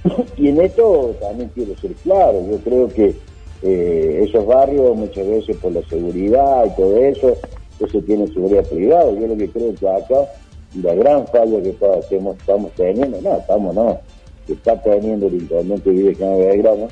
y 0.37 0.49
en 0.49 0.61
esto 0.61 1.15
también 1.19 1.49
quiero 1.55 1.75
ser 1.77 1.93
claro, 2.03 2.39
yo 2.49 2.57
creo 2.59 2.87
que 2.87 3.15
eh, 3.63 4.25
esos 4.27 4.45
barrios 4.45 4.95
muchas 4.95 5.27
veces 5.27 5.57
por 5.57 5.71
la 5.71 5.81
seguridad 5.89 6.65
y 6.67 6.75
todo 6.75 6.97
eso, 6.97 7.35
eso 7.79 8.01
tiene 8.01 8.27
seguridad 8.27 8.65
privada. 8.67 9.11
Yo 9.11 9.27
lo 9.27 9.37
que 9.37 9.49
creo 9.49 9.73
que 9.75 9.87
acá 9.87 10.29
la 10.81 10.93
gran 10.93 11.27
falla 11.27 11.61
que, 11.61 11.69
estamos 11.69 12.71
teniendo, 12.75 13.21
no, 13.21 13.37
estamos 13.37 13.75
no, 13.75 13.99
que 14.45 14.53
está 14.53 14.81
teniendo 14.81 15.27
el 15.27 15.35
intendente 15.35 15.91
de 15.91 16.13
Belgrano, 16.13 16.87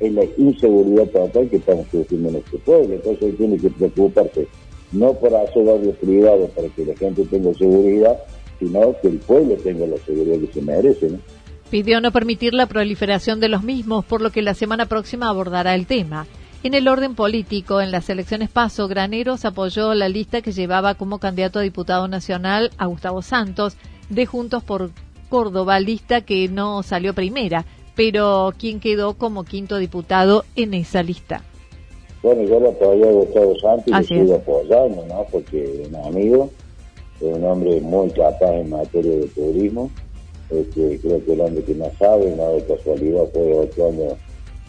es 0.00 0.12
la 0.12 0.24
inseguridad 0.36 1.06
total 1.06 1.48
que 1.48 1.56
estamos 1.56 1.86
sufriendo 1.90 2.28
en 2.28 2.34
nuestro 2.34 2.58
pueblo. 2.60 2.94
Entonces 2.94 3.22
él 3.22 3.36
tiene 3.36 3.56
que 3.56 3.70
preocuparse 3.70 4.48
no 4.92 5.14
por 5.14 5.34
hacer 5.34 5.64
barrios 5.64 5.96
privados 5.96 6.50
para 6.50 6.68
que 6.68 6.84
la 6.84 6.96
gente 6.96 7.24
tenga 7.24 7.54
seguridad, 7.54 8.18
sino 8.58 8.94
que 9.00 9.08
el 9.08 9.18
pueblo 9.18 9.54
tenga 9.56 9.86
la 9.86 9.96
seguridad 9.98 10.38
que 10.38 10.52
se 10.52 10.62
merece. 10.62 11.08
¿no? 11.08 11.18
Pidió 11.70 12.00
no 12.00 12.12
permitir 12.12 12.52
la 12.52 12.66
proliferación 12.66 13.40
de 13.40 13.48
los 13.48 13.62
mismos, 13.62 14.04
por 14.04 14.20
lo 14.20 14.30
que 14.30 14.42
la 14.42 14.54
semana 14.54 14.86
próxima 14.86 15.28
abordará 15.28 15.74
el 15.74 15.86
tema. 15.86 16.26
En 16.64 16.74
el 16.74 16.86
orden 16.86 17.16
político, 17.16 17.80
en 17.80 17.90
las 17.90 18.08
elecciones 18.08 18.48
Paso, 18.48 18.86
Graneros 18.86 19.44
apoyó 19.44 19.94
la 19.94 20.08
lista 20.08 20.42
que 20.42 20.52
llevaba 20.52 20.94
como 20.94 21.18
candidato 21.18 21.58
a 21.58 21.62
diputado 21.62 22.06
nacional 22.06 22.70
a 22.78 22.86
Gustavo 22.86 23.20
Santos, 23.20 23.76
de 24.10 24.26
Juntos 24.26 24.62
por 24.62 24.90
Córdoba, 25.28 25.80
lista 25.80 26.20
que 26.20 26.48
no 26.48 26.84
salió 26.84 27.14
primera, 27.14 27.64
pero 27.96 28.52
quien 28.56 28.78
quedó 28.78 29.14
como 29.14 29.42
quinto 29.42 29.78
diputado 29.78 30.44
en 30.54 30.74
esa 30.74 31.02
lista. 31.02 31.42
Bueno, 32.22 32.44
yo 32.44 32.60
lo 32.60 32.68
apoyé 32.68 33.08
a 33.08 33.12
Gustavo 33.12 33.58
Santos 33.58 34.00
y 34.00 34.04
sigo 34.04 34.36
apoyando, 34.36 35.04
¿no? 35.08 35.26
Porque 35.32 35.82
es 35.82 35.88
un 35.88 35.96
amigo, 35.96 36.48
es 37.20 37.26
un 37.26 37.44
hombre 37.44 37.80
muy 37.80 38.08
capaz 38.10 38.54
en 38.54 38.70
materia 38.70 39.16
de 39.16 39.26
turismo. 39.26 39.90
Este, 40.48 41.00
creo 41.00 41.24
que 41.24 41.32
el 41.32 41.40
hombre 41.40 41.64
que 41.64 41.74
más 41.74 41.92
sabe, 41.98 42.32
no 42.36 42.52
de 42.52 42.64
casualidad, 42.66 43.24
fue 43.32 43.88
años 43.88 44.12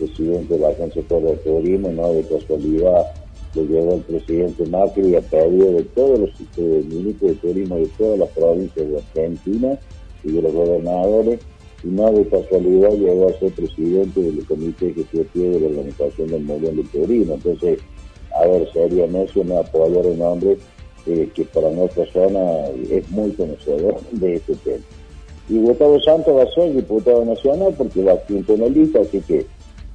presidente 0.06 0.54
de 0.54 0.60
la 0.60 0.70
Agencia 0.70 1.02
de 1.02 1.36
Turismo, 1.38 1.92
no 1.92 2.14
de 2.14 2.24
casualidad 2.24 3.06
lo 3.56 3.64
llevó 3.66 3.96
el 3.96 4.02
presidente 4.02 4.66
Macri 4.66 5.16
a 5.16 5.22
pedido 5.22 5.74
de 5.74 5.84
todos 5.84 6.20
los 6.20 6.58
ministros 6.58 7.32
de 7.32 7.36
turismo 7.36 7.76
de 7.76 7.88
todas 7.98 8.20
las 8.20 8.30
provincias 8.30 8.90
de 8.90 8.98
Argentina 8.98 9.80
y 10.24 10.32
de 10.32 10.42
los 10.42 10.54
gobernadores 10.54 11.40
y 11.84 11.88
no 11.88 12.12
de 12.12 12.28
casualidad 12.28 12.92
llegó 12.94 13.30
a 13.30 13.40
ser 13.40 13.52
presidente 13.52 14.22
del 14.22 14.46
comité 14.46 14.94
que 14.94 15.04
se 15.04 15.40
de 15.40 15.60
la 15.60 15.68
Organización 15.68 16.30
del 16.30 16.44
Mundial 16.44 16.78
del 16.78 16.88
Turismo. 16.90 17.34
Entonces, 17.34 17.80
a 18.36 18.48
ver, 18.48 18.72
sería 18.72 19.06
necio 19.06 19.44
no 19.44 19.60
apoyar 19.60 20.06
un 20.06 20.22
hombre 20.22 20.58
eh, 21.06 21.30
que 21.36 21.44
para 21.44 21.70
nuestra 21.72 22.06
zona 22.12 22.68
es 22.90 23.10
muy 23.12 23.32
conocedor 23.32 24.00
de 24.12 24.36
este 24.36 24.56
tema. 24.56 24.84
Y 25.50 25.58
Gustavo 25.58 26.00
Santos 26.00 26.38
va 26.38 26.44
a 26.44 26.52
ser 26.52 26.74
diputado 26.74 27.26
nacional 27.26 27.76
porque 27.78 28.02
va 28.02 28.18
quinto 28.26 28.54
en 28.54 28.62
la 28.62 28.68
lista, 28.68 29.02
así 29.02 29.20
que 29.20 29.46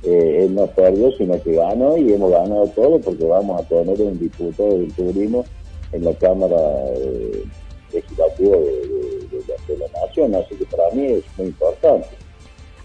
eh, 0.03 0.45
él 0.45 0.55
no 0.55 0.67
perdió, 0.69 1.11
sino 1.13 1.41
que 1.43 1.55
ganó 1.55 1.97
y 1.97 2.13
hemos 2.13 2.31
ganado 2.31 2.67
todo 2.69 3.01
porque 3.01 3.25
vamos 3.25 3.61
a 3.61 3.65
tener 3.65 4.01
un 4.01 4.19
diputado 4.19 4.79
del 4.79 4.93
turismo 4.93 5.45
en 5.93 6.05
la 6.05 6.15
Cámara 6.15 6.57
eh, 6.97 7.45
Legislativa 7.93 8.57
de, 8.57 9.77
la, 9.79 10.01
Nación, 10.01 10.35
así 10.35 10.55
que 10.55 10.65
para 10.67 10.91
mí 10.95 11.07
es 11.07 11.25
muy 11.37 11.49
importante. 11.49 12.07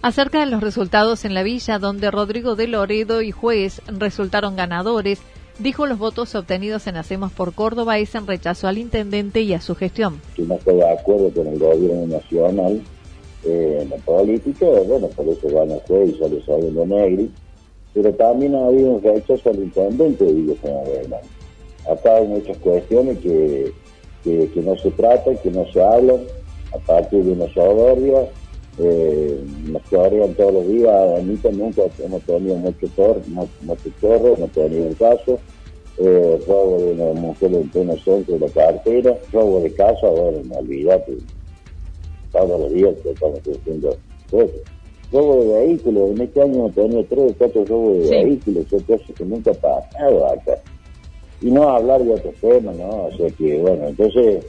Acerca 0.02 0.40
de 0.40 0.48
los 0.48 0.62
resultados 0.62 1.24
en 1.24 1.34
la 1.34 1.44
villa, 1.44 1.80
donde 1.80 2.12
Rodrigo 2.12 2.56
de 2.56 2.68
Loredo 2.68 3.22
y 3.22 3.32
juez 3.32 3.82
resultaron 3.88 4.56
ganadores, 4.56 5.22
dijo 5.60 5.86
los 5.86 5.98
votos 5.98 6.36
obtenidos 6.36 6.88
en 6.88 6.98
Hacemos 6.98 7.32
por 7.32 7.54
Córdoba 7.54 8.00
es 8.00 8.16
en 8.16 8.28
rechazo 8.28 8.68
al 8.68 8.78
intendente 8.78 9.42
y 9.42 9.54
a 9.54 9.62
su 9.62 9.76
gestión. 9.76 10.20
Si 10.36 10.42
no 10.42 10.56
estoy 10.56 10.76
de 10.76 10.90
acuerdo 10.90 11.30
con 11.32 11.48
el 11.48 11.60
gobierno 11.60 12.08
nacional, 12.08 12.82
eh, 13.46 13.80
en 13.82 13.90
la 13.90 13.98
política, 13.98 14.66
bueno, 14.88 15.08
por 15.10 15.28
eso 15.28 15.48
gana 15.50 15.76
juez 15.88 16.10
y 16.10 16.20
sale 16.20 16.42
sabiendo 16.46 16.86
Negri, 16.86 17.32
pero 17.94 18.14
también 18.14 18.56
ha 18.56 18.68
habido 18.68 18.92
un 18.92 19.04
rechazo 19.04 19.50
al 19.50 19.58
intendente 19.58 20.26
de 20.26 20.34
Villa 20.34 20.56
General 20.62 21.22
Acá 21.90 22.16
hay 22.16 22.28
muchas 22.28 22.58
cuestiones 22.58 23.20
que, 23.20 23.74
que, 24.24 24.62
no 24.64 24.78
se 24.78 24.90
tratan, 24.92 25.38
que 25.38 25.52
no 25.52 25.66
se 25.72 25.84
hablan, 25.84 26.22
a 26.74 26.78
partir 26.80 27.24
de 27.24 27.34
una 27.34 27.54
soberbia, 27.54 28.30
eh, 28.80 29.40
nos 29.66 29.82
quedarían 29.84 30.34
todos 30.34 30.54
los 30.54 30.68
días, 30.68 31.20
Anita 31.20 31.52
nunca 31.52 31.84
hemos 32.00 32.22
tenido 32.24 32.56
mucho 32.56 32.88
torre, 32.96 33.22
mucho 33.28 33.90
chorro, 34.00 34.36
no 34.38 34.48
tenido 34.48 34.88
el 34.88 34.96
caso, 34.96 35.40
eh, 36.00 36.40
robo 36.48 36.78
de 36.80 36.92
una 36.94 37.20
mujer 37.20 37.54
en 37.54 37.70
pleno 37.70 37.96
centro 37.98 38.34
de 38.36 38.48
la 38.48 38.50
cartera, 38.50 39.18
robo 39.32 39.60
de 39.60 39.74
casa, 39.74 40.08
bueno, 40.08 40.40
no 40.46 40.56
olvídate, 40.56 41.18
todos 42.34 42.60
los 42.60 42.74
días 42.74 42.96
que 43.02 43.12
estamos 43.12 43.40
haciendo 43.40 43.96
Robo 45.12 45.44
de 45.44 45.66
vehículos, 45.68 46.10
en 46.10 46.22
este 46.22 46.42
año 46.42 46.54
hemos 46.56 46.74
tenido 46.74 47.04
tres 47.04 47.32
o 47.32 47.36
cuatro 47.38 47.66
robos 47.66 48.10
de 48.10 48.24
vehículos, 48.24 48.66
son 48.68 48.80
cosas 48.82 49.12
que 49.16 49.24
nunca 49.24 49.52
ha 49.52 49.54
pasado 49.54 50.28
acá. 50.28 50.58
Y 51.40 51.52
no 51.52 51.70
hablar 51.70 52.04
de 52.04 52.14
otros 52.14 52.34
temas, 52.42 52.76
¿no? 52.76 53.06
O 53.06 53.12
sea 53.16 53.30
que, 53.30 53.60
bueno, 53.60 53.90
entonces 53.90 54.44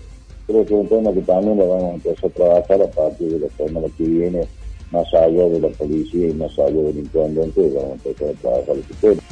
creo 0.46 0.64
que 0.64 0.74
es 0.74 0.80
un 0.80 0.88
tema 0.88 1.12
que 1.12 1.20
también 1.20 1.58
lo 1.58 1.68
vamos 1.68 1.84
a 1.84 1.94
empezar 1.94 2.30
a 2.30 2.32
trabajar 2.32 2.82
a 2.82 2.90
partir 2.90 3.32
de 3.32 3.40
la 3.40 3.48
semana 3.50 3.86
que 3.98 4.04
viene, 4.04 4.46
más 4.90 5.12
allá 5.12 5.48
de 5.48 5.60
la 5.60 5.68
policía 5.68 6.28
y 6.28 6.32
más 6.32 6.58
allá 6.58 6.82
del 6.82 6.98
intendente, 6.98 7.70
vamos 7.74 7.90
a 7.90 7.92
empezar 8.08 8.28
a 8.28 8.40
trabajar 8.40 8.76
este 8.78 8.94
tema. 9.00 9.22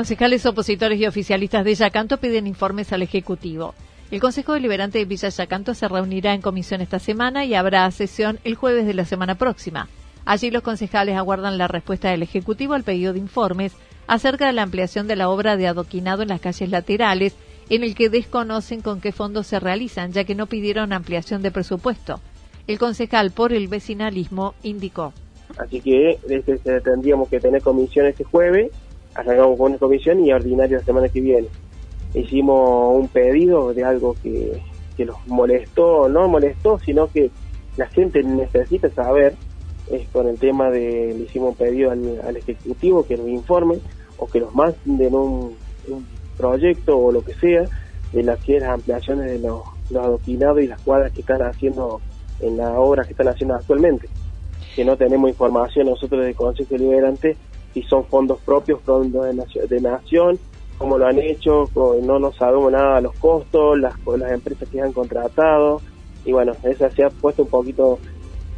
Concejales 0.00 0.46
opositores 0.46 0.98
y 0.98 1.04
oficialistas 1.04 1.62
de 1.62 1.74
Yacanto 1.74 2.16
piden 2.16 2.46
informes 2.46 2.90
al 2.94 3.02
Ejecutivo. 3.02 3.74
El 4.10 4.18
Consejo 4.18 4.54
Deliberante 4.54 4.96
de 4.96 5.04
Villa 5.04 5.28
Yacanto 5.28 5.74
se 5.74 5.88
reunirá 5.88 6.32
en 6.32 6.40
comisión 6.40 6.80
esta 6.80 6.98
semana 6.98 7.44
y 7.44 7.52
habrá 7.52 7.90
sesión 7.90 8.38
el 8.44 8.54
jueves 8.54 8.86
de 8.86 8.94
la 8.94 9.04
semana 9.04 9.34
próxima. 9.34 9.90
Allí 10.24 10.50
los 10.50 10.62
concejales 10.62 11.18
aguardan 11.18 11.58
la 11.58 11.68
respuesta 11.68 12.08
del 12.08 12.22
Ejecutivo 12.22 12.72
al 12.72 12.82
pedido 12.82 13.12
de 13.12 13.18
informes 13.18 13.74
acerca 14.06 14.46
de 14.46 14.54
la 14.54 14.62
ampliación 14.62 15.06
de 15.06 15.16
la 15.16 15.28
obra 15.28 15.58
de 15.58 15.66
adoquinado 15.66 16.22
en 16.22 16.28
las 16.28 16.40
calles 16.40 16.70
laterales, 16.70 17.36
en 17.68 17.84
el 17.84 17.94
que 17.94 18.08
desconocen 18.08 18.80
con 18.80 19.02
qué 19.02 19.12
fondos 19.12 19.48
se 19.48 19.60
realizan, 19.60 20.12
ya 20.12 20.24
que 20.24 20.34
no 20.34 20.46
pidieron 20.46 20.94
ampliación 20.94 21.42
de 21.42 21.50
presupuesto. 21.50 22.20
El 22.66 22.78
concejal 22.78 23.32
por 23.32 23.52
el 23.52 23.68
vecinalismo 23.68 24.54
indicó. 24.62 25.12
Así 25.58 25.82
que 25.82 26.18
este, 26.26 26.80
tendríamos 26.80 27.28
que 27.28 27.38
tener 27.38 27.60
comisión 27.60 28.06
este 28.06 28.24
jueves 28.24 28.70
arrancamos 29.14 29.58
con 29.58 29.72
una 29.72 29.78
comisión 29.78 30.24
y 30.24 30.32
ordinario 30.32 30.78
la 30.78 30.84
semana 30.84 31.08
que 31.08 31.20
viene. 31.20 31.48
Hicimos 32.14 32.96
un 32.96 33.08
pedido 33.08 33.72
de 33.72 33.84
algo 33.84 34.16
que, 34.22 34.60
que 34.96 35.04
los 35.04 35.16
molestó, 35.26 36.08
no 36.08 36.28
molestó, 36.28 36.78
sino 36.78 37.08
que 37.08 37.30
la 37.76 37.86
gente 37.86 38.22
necesita 38.22 38.90
saber, 38.90 39.34
es 39.90 40.08
con 40.08 40.28
el 40.28 40.38
tema 40.38 40.70
de, 40.70 41.14
le 41.16 41.24
hicimos 41.24 41.50
un 41.50 41.56
pedido 41.56 41.90
al, 41.90 42.36
Ejecutivo 42.36 43.04
que 43.04 43.16
nos 43.16 43.28
informe 43.28 43.78
o 44.18 44.26
que 44.26 44.40
nos 44.40 44.54
manden 44.54 45.14
un, 45.14 45.54
un 45.88 46.06
proyecto 46.36 46.98
o 46.98 47.12
lo 47.12 47.22
que 47.22 47.34
sea 47.34 47.64
de 48.12 48.22
las 48.22 48.38
que 48.40 48.58
las 48.58 48.70
ampliaciones 48.70 49.26
de 49.26 49.38
los, 49.38 49.62
los 49.90 50.04
adoquinados 50.04 50.60
y 50.62 50.66
las 50.66 50.80
cuadras 50.80 51.12
que 51.12 51.20
están 51.20 51.42
haciendo 51.42 52.00
en 52.40 52.56
la 52.56 52.78
obra 52.78 53.04
que 53.04 53.12
están 53.12 53.28
haciendo 53.28 53.54
actualmente. 53.54 54.08
Que 54.74 54.84
no 54.84 54.96
tenemos 54.96 55.30
información 55.30 55.86
nosotros 55.86 56.24
del 56.24 56.34
Consejo 56.34 56.74
Deliberante 56.74 57.36
si 57.72 57.82
son 57.82 58.04
fondos 58.04 58.38
propios, 58.40 58.80
fondos 58.82 59.26
de, 59.26 59.34
nación, 59.34 59.68
de 59.68 59.80
nación, 59.80 60.38
cómo 60.78 60.98
lo 60.98 61.06
han 61.06 61.18
hecho, 61.18 61.64
no 62.02 62.18
nos 62.18 62.36
sabemos 62.36 62.72
nada 62.72 62.96
de 62.96 63.02
los 63.02 63.14
costos, 63.16 63.78
las, 63.78 63.94
las 64.18 64.32
empresas 64.32 64.68
que 64.68 64.80
han 64.80 64.92
contratado, 64.92 65.80
y 66.24 66.32
bueno, 66.32 66.52
eso 66.62 66.90
se 66.90 67.04
ha 67.04 67.10
puesto 67.10 67.42
un 67.42 67.48
poquito, 67.48 67.98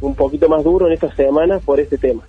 un 0.01 0.15
poquito 0.15 0.47
más 0.49 0.63
duro 0.63 0.87
en 0.87 0.93
estas 0.93 1.15
semanas 1.15 1.61
por 1.63 1.79
este 1.79 1.97
tema. 1.97 2.23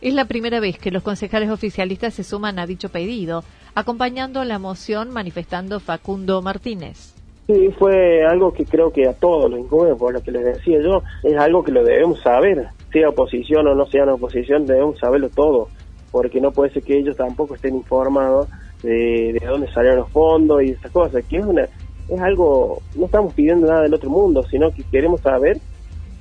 Es 0.00 0.12
la 0.12 0.26
primera 0.26 0.60
vez 0.60 0.78
que 0.78 0.90
los 0.90 1.02
concejales 1.02 1.50
oficialistas 1.50 2.14
se 2.14 2.24
suman 2.24 2.58
a 2.58 2.66
dicho 2.66 2.90
pedido, 2.90 3.44
acompañando 3.74 4.44
la 4.44 4.58
moción 4.58 5.10
manifestando 5.10 5.80
Facundo 5.80 6.42
Martínez. 6.42 7.14
Sí, 7.46 7.70
fue 7.78 8.24
algo 8.26 8.52
que 8.52 8.64
creo 8.64 8.90
que 8.90 9.08
a 9.08 9.12
todos 9.12 9.48
los 9.48 9.60
incumbe, 9.60 9.94
por 9.94 10.12
lo 10.12 10.20
que 10.20 10.32
les 10.32 10.44
decía 10.44 10.80
yo, 10.82 11.02
es 11.22 11.36
algo 11.38 11.62
que 11.62 11.70
lo 11.70 11.84
debemos 11.84 12.20
saber, 12.20 12.68
sea 12.92 13.08
oposición 13.08 13.68
o 13.68 13.74
no 13.74 13.86
sea 13.86 14.04
oposición, 14.12 14.66
debemos 14.66 14.98
saberlo 14.98 15.28
todo, 15.28 15.68
porque 16.16 16.40
no 16.40 16.50
puede 16.50 16.72
ser 16.72 16.82
que 16.82 16.96
ellos 16.96 17.14
tampoco 17.14 17.56
estén 17.56 17.76
informados 17.76 18.48
de, 18.82 19.36
de 19.38 19.46
dónde 19.46 19.70
salieron 19.70 19.98
los 19.98 20.08
fondos 20.08 20.62
y 20.62 20.70
esas 20.70 20.90
cosas, 20.90 21.22
que 21.26 21.36
es 21.36 21.44
una 21.44 21.68
es 22.08 22.20
algo, 22.22 22.80
no 22.94 23.04
estamos 23.04 23.34
pidiendo 23.34 23.66
nada 23.66 23.82
del 23.82 23.92
otro 23.92 24.08
mundo, 24.08 24.42
sino 24.50 24.70
que 24.70 24.82
queremos 24.84 25.20
saber 25.20 25.58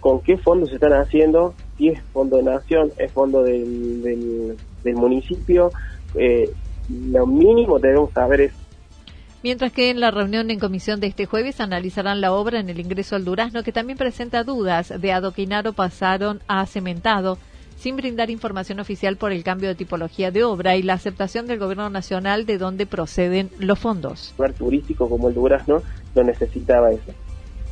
con 0.01 0.19
qué 0.19 0.37
fondos 0.37 0.67
se 0.67 0.75
están 0.75 0.91
haciendo, 0.91 1.53
si 1.77 1.87
es 1.87 2.01
fondo 2.11 2.35
de 2.35 2.43
nación, 2.43 2.91
es 2.97 3.09
fondo 3.13 3.41
del, 3.41 4.57
del, 4.83 4.95
municipio, 4.97 5.71
eh, 6.15 6.49
lo 6.89 7.25
mínimo 7.25 7.79
debemos 7.79 8.11
saber 8.11 8.41
es 8.41 8.51
Mientras 9.43 9.71
que 9.71 9.91
en 9.91 10.01
la 10.01 10.11
reunión 10.11 10.51
en 10.51 10.59
comisión 10.59 10.99
de 10.99 11.07
este 11.07 11.25
jueves 11.25 11.61
analizarán 11.61 12.19
la 12.19 12.33
obra 12.33 12.59
en 12.59 12.67
el 12.67 12.81
ingreso 12.81 13.15
al 13.15 13.23
Durazno, 13.23 13.63
que 13.63 13.71
también 13.71 13.97
presenta 13.97 14.43
dudas 14.43 14.91
de 14.99 15.13
adoquinar 15.13 15.65
o 15.69 15.71
pasaron 15.73 16.41
a 16.49 16.65
cementado, 16.65 17.37
sin 17.75 17.95
brindar 17.95 18.29
información 18.29 18.79
oficial 18.79 19.17
por 19.17 19.31
el 19.31 19.43
cambio 19.43 19.69
de 19.69 19.75
tipología 19.75 20.31
de 20.31 20.43
obra 20.43 20.75
y 20.75 20.83
la 20.83 20.93
aceptación 20.93 21.47
del 21.47 21.59
Gobierno 21.59 21.89
Nacional 21.89 22.45
de 22.45 22.57
dónde 22.57 22.85
proceden 22.85 23.49
los 23.59 23.79
fondos. 23.79 24.33
Un 24.37 24.45
lugar 24.45 24.53
turístico 24.57 25.09
como 25.09 25.29
el 25.29 25.35
Durazno 25.35 25.81
no 26.15 26.23
necesitaba 26.23 26.91
eso. 26.91 27.13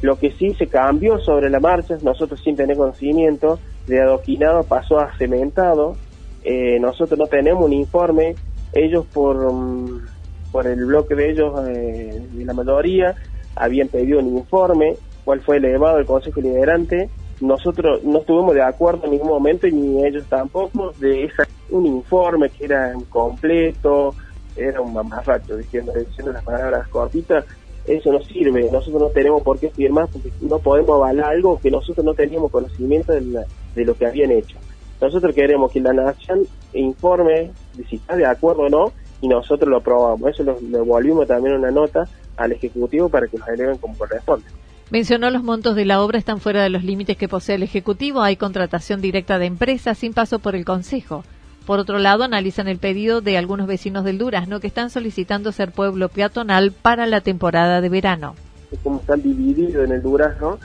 Lo 0.01 0.19
que 0.19 0.31
sí 0.31 0.53
se 0.55 0.67
cambió 0.67 1.19
sobre 1.19 1.49
la 1.49 1.59
marcha, 1.59 1.97
nosotros 2.01 2.41
sin 2.43 2.55
tener 2.55 2.75
conocimiento, 2.75 3.59
de 3.87 4.01
adoquinado 4.01 4.63
pasó 4.63 4.99
a 4.99 5.15
cementado. 5.17 5.95
Eh, 6.43 6.77
nosotros 6.79 7.17
no 7.17 7.27
tenemos 7.27 7.63
un 7.63 7.73
informe, 7.73 8.35
ellos 8.73 9.05
por, 9.13 9.51
mm, 9.51 10.05
por 10.51 10.67
el 10.67 10.85
bloque 10.85 11.15
de 11.15 11.31
ellos, 11.31 11.53
eh, 11.69 12.21
de 12.31 12.45
la 12.45 12.53
mayoría, 12.53 13.15
habían 13.55 13.87
pedido 13.87 14.19
un 14.19 14.37
informe, 14.37 14.95
cuál 15.23 15.39
fue 15.39 15.57
elevado 15.57 15.99
el 15.99 16.05
Consejo 16.05 16.41
Liderante 16.41 17.09
nosotros 17.43 18.01
no 18.03 18.19
estuvimos 18.19 18.55
de 18.55 18.61
acuerdo 18.61 19.03
en 19.03 19.11
ningún 19.11 19.27
momento 19.27 19.67
y 19.67 19.73
ni 19.73 20.05
ellos 20.05 20.23
tampoco 20.29 20.93
de 20.99 21.25
esa, 21.25 21.45
un 21.69 21.85
informe 21.85 22.49
que 22.49 22.65
era 22.65 22.93
completo, 23.09 24.15
era 24.55 24.79
un 24.79 24.93
mamarracho 24.93 25.57
diciendo, 25.57 25.91
diciendo 25.93 26.31
las 26.31 26.43
palabras 26.43 26.87
cortitas, 26.87 27.43
eso 27.85 28.13
no 28.13 28.21
sirve, 28.21 28.71
nosotros 28.71 29.01
no 29.01 29.09
tenemos 29.09 29.41
por 29.41 29.59
qué 29.59 29.69
firmar 29.69 30.07
porque 30.07 30.31
no 30.39 30.57
podemos 30.59 30.95
avalar 30.95 31.31
algo 31.31 31.59
que 31.59 31.69
nosotros 31.69 32.05
no 32.05 32.13
teníamos 32.13 32.49
conocimiento 32.49 33.11
de, 33.11 33.43
de 33.75 33.85
lo 33.85 33.93
que 33.93 34.05
habían 34.05 34.31
hecho. 34.31 34.57
Nosotros 35.01 35.35
queremos 35.35 35.69
que 35.69 35.81
la 35.81 35.91
nación 35.91 36.47
informe 36.71 37.51
de 37.75 37.83
si 37.89 37.97
está 37.97 38.15
de 38.15 38.25
acuerdo 38.25 38.63
o 38.63 38.69
no 38.69 38.93
y 39.19 39.27
nosotros 39.27 39.69
lo 39.69 39.77
aprobamos. 39.77 40.29
Eso 40.29 40.43
lo, 40.43 40.57
lo 40.61 40.85
volvimos 40.85 41.27
también 41.27 41.57
una 41.57 41.71
nota 41.71 42.07
al 42.37 42.53
Ejecutivo 42.53 43.09
para 43.09 43.27
que 43.27 43.37
nos 43.37 43.49
eleven 43.49 43.77
como 43.79 43.97
corresponde. 43.97 44.45
Mencionó 44.91 45.29
los 45.31 45.43
montos 45.43 45.75
de 45.75 45.85
la 45.85 46.01
obra 46.01 46.19
están 46.19 46.39
fuera 46.39 46.61
de 46.61 46.69
los 46.69 46.83
límites 46.83 47.17
que 47.17 47.27
posee 47.27 47.55
el 47.55 47.63
Ejecutivo. 47.63 48.21
Hay 48.21 48.35
contratación 48.35 49.01
directa 49.01 49.39
de 49.39 49.45
empresas 49.45 49.97
sin 49.97 50.13
paso 50.13 50.39
por 50.39 50.55
el 50.55 50.65
Consejo. 50.65 51.23
Por 51.65 51.79
otro 51.79 51.97
lado, 51.97 52.23
analizan 52.23 52.67
el 52.67 52.77
pedido 52.77 53.21
de 53.21 53.37
algunos 53.37 53.67
vecinos 53.67 54.03
del 54.03 54.17
Durazno 54.17 54.59
que 54.59 54.67
están 54.67 54.89
solicitando 54.89 55.51
ser 55.51 55.71
pueblo 55.71 56.09
peatonal 56.09 56.71
para 56.73 57.05
la 57.05 57.21
temporada 57.21 57.79
de 57.79 57.89
verano. 57.89 58.35
Como 58.83 58.99
están 58.99 59.21
divididos 59.21 59.85
en 59.85 59.93
el 59.93 60.01
Durazno, 60.01 60.59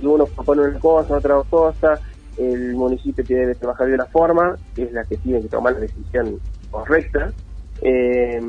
y 0.00 0.04
uno 0.04 0.26
propone 0.26 0.62
una 0.62 0.78
cosa, 0.78 1.16
otra 1.16 1.42
cosa, 1.48 2.00
el 2.36 2.74
municipio 2.74 3.24
tiene 3.24 3.46
que 3.46 3.54
trabajar 3.54 3.88
de 3.88 3.94
una 3.94 4.06
forma, 4.06 4.56
que 4.74 4.84
es 4.84 4.92
la 4.92 5.04
que 5.04 5.16
tiene 5.16 5.40
que 5.40 5.48
tomar 5.48 5.72
la 5.72 5.80
decisión 5.80 6.38
correcta. 6.70 7.32
Eh, 7.80 8.40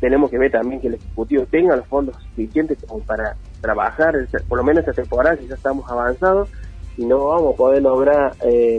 tenemos 0.00 0.30
que 0.30 0.38
ver 0.38 0.50
también 0.50 0.80
que 0.80 0.88
el 0.88 0.94
Ejecutivo 0.94 1.44
tenga 1.50 1.76
los 1.76 1.86
fondos 1.86 2.16
suficientes 2.30 2.78
como 2.86 3.02
para 3.04 3.36
trabajar, 3.62 4.14
por 4.48 4.58
lo 4.58 4.64
menos 4.64 4.80
esta 4.80 4.92
temporada, 4.92 5.36
si 5.38 5.46
ya 5.46 5.54
estamos 5.54 5.90
avanzados, 5.90 6.50
y 6.98 7.06
no 7.06 7.28
vamos 7.28 7.54
a 7.54 7.56
poder 7.56 7.82
lograr 7.82 8.34
eh, 8.42 8.78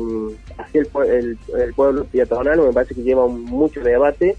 hacer 0.60 0.88
el, 1.08 1.74
pueblo 1.74 2.06
peatonal, 2.06 2.60
me 2.60 2.72
parece 2.72 2.94
que 2.94 3.02
lleva 3.02 3.26
mucho 3.28 3.82
debate, 3.82 4.38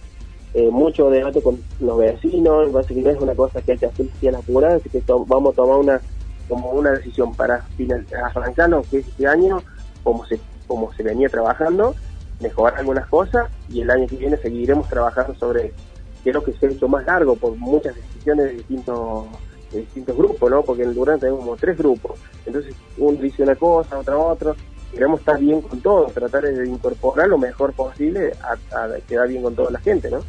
eh, 0.52 0.70
mucho 0.70 1.10
debate 1.10 1.42
con 1.42 1.58
los 1.80 1.98
vecinos, 1.98 2.68
me 2.68 2.72
parece 2.72 2.94
que 2.94 3.02
no 3.02 3.10
es 3.10 3.20
una 3.20 3.34
cosa 3.34 3.60
que 3.60 3.72
hay 3.72 3.78
que 3.78 3.86
hacer 3.86 4.06
así 4.16 4.28
a 4.28 4.68
así 4.68 4.88
que 4.88 5.02
vamos 5.08 5.52
a 5.52 5.56
tomar 5.56 5.78
una 5.78 6.00
como 6.48 6.70
una 6.70 6.90
decisión 6.90 7.34
para 7.34 7.62
final, 7.76 8.06
arrancarnos 8.22 8.86
que 8.88 8.98
este 8.98 9.26
año, 9.26 9.62
como 10.02 10.26
se, 10.26 10.38
como 10.66 10.92
se 10.92 11.02
venía 11.02 11.28
trabajando, 11.28 11.94
mejorar 12.40 12.78
algunas 12.78 13.06
cosas 13.06 13.50
y 13.70 13.80
el 13.80 13.90
año 13.90 14.06
que 14.06 14.16
viene 14.16 14.36
seguiremos 14.36 14.88
trabajando 14.88 15.34
sobre 15.36 15.72
creo 16.22 16.42
que 16.42 16.52
se 16.52 16.66
ha 16.66 16.70
hecho 16.70 16.88
más 16.88 17.06
largo 17.06 17.36
por 17.36 17.56
muchas 17.56 17.94
decisiones 17.94 18.46
de 18.46 18.52
distintos 18.54 19.26
distintos 19.78 20.16
grupos, 20.16 20.50
¿no? 20.50 20.62
Porque 20.62 20.82
en 20.82 20.94
Durán 20.94 21.18
tenemos 21.18 21.40
como 21.40 21.56
tres 21.56 21.76
grupos. 21.76 22.18
Entonces, 22.46 22.74
uno 22.98 23.20
dice 23.20 23.42
una 23.42 23.54
cosa, 23.54 23.98
otra 23.98 24.16
otra. 24.16 24.54
Queremos 24.92 25.20
estar 25.20 25.38
bien 25.40 25.60
con 25.60 25.80
todos, 25.80 26.12
tratar 26.12 26.44
de 26.44 26.68
incorporar 26.68 27.28
lo 27.28 27.38
mejor 27.38 27.72
posible 27.72 28.32
a, 28.42 28.88
quedar 29.08 29.28
bien 29.28 29.42
con 29.42 29.54
toda 29.54 29.70
la 29.72 29.80
gente, 29.80 30.10
¿no? 30.10 30.20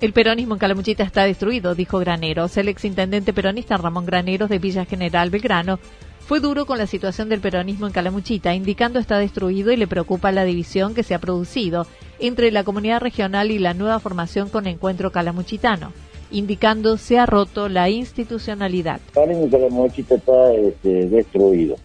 El 0.00 0.12
peronismo 0.12 0.54
en 0.54 0.58
Calamuchita 0.58 1.02
está 1.02 1.24
destruido, 1.24 1.74
dijo 1.74 1.98
Graneros. 1.98 2.56
El 2.58 2.68
exintendente 2.68 3.32
peronista 3.32 3.78
Ramón 3.78 4.04
Graneros 4.04 4.50
de 4.50 4.58
Villa 4.58 4.84
General 4.84 5.30
Belgrano 5.30 5.78
fue 6.26 6.40
duro 6.40 6.66
con 6.66 6.78
la 6.78 6.86
situación 6.86 7.28
del 7.28 7.40
peronismo 7.40 7.86
en 7.86 7.92
Calamuchita, 7.92 8.54
indicando 8.54 8.98
está 8.98 9.18
destruido 9.18 9.72
y 9.72 9.76
le 9.76 9.86
preocupa 9.86 10.32
la 10.32 10.44
división 10.44 10.94
que 10.94 11.02
se 11.02 11.14
ha 11.14 11.18
producido 11.18 11.86
entre 12.18 12.50
la 12.50 12.64
comunidad 12.64 13.00
regional 13.00 13.50
y 13.50 13.58
la 13.58 13.74
nueva 13.74 14.00
formación 14.00 14.48
con 14.48 14.66
Encuentro 14.66 15.10
Calamuchitano, 15.10 15.92
indicando 16.30 16.96
se 16.96 17.18
ha 17.18 17.26
roto 17.26 17.68
la 17.68 17.88
institucionalidad. 17.90 19.00
El 19.16 19.50
Calamuchita 19.50 20.16
está 20.16 20.52
este, 20.52 21.08
destruido. 21.08 21.76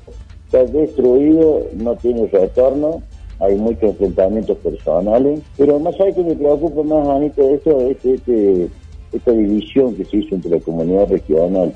Está 0.45 0.63
destruido, 0.65 1.67
no 1.75 1.95
tiene 1.95 2.27
retorno, 2.27 3.03
hay 3.39 3.55
muchos 3.55 3.91
enfrentamientos 3.91 4.57
personales, 4.57 5.41
pero 5.57 5.79
más 5.79 5.95
allá 5.99 6.13
que 6.13 6.23
me 6.23 6.35
preocupa 6.35 6.83
más, 6.83 7.07
Anita, 7.07 7.41
esto, 7.43 7.79
este, 7.81 8.15
este, 8.15 8.67
esta 9.13 9.31
división 9.31 9.95
que 9.95 10.05
se 10.05 10.17
hizo 10.17 10.35
entre 10.35 10.51
la 10.51 10.59
comunidad 10.59 11.07
regional 11.07 11.73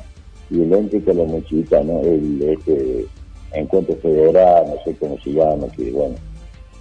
y 0.50 0.62
el 0.62 0.74
ente 0.74 1.02
calamuchitano, 1.02 2.02
el 2.02 2.42
este, 2.42 3.06
encuentro 3.54 3.96
federal, 3.96 4.66
no 4.68 4.84
sé 4.84 4.98
cómo 5.00 5.18
se 5.24 5.32
llama, 5.32 5.68
que 5.76 5.92
bueno, 5.92 6.16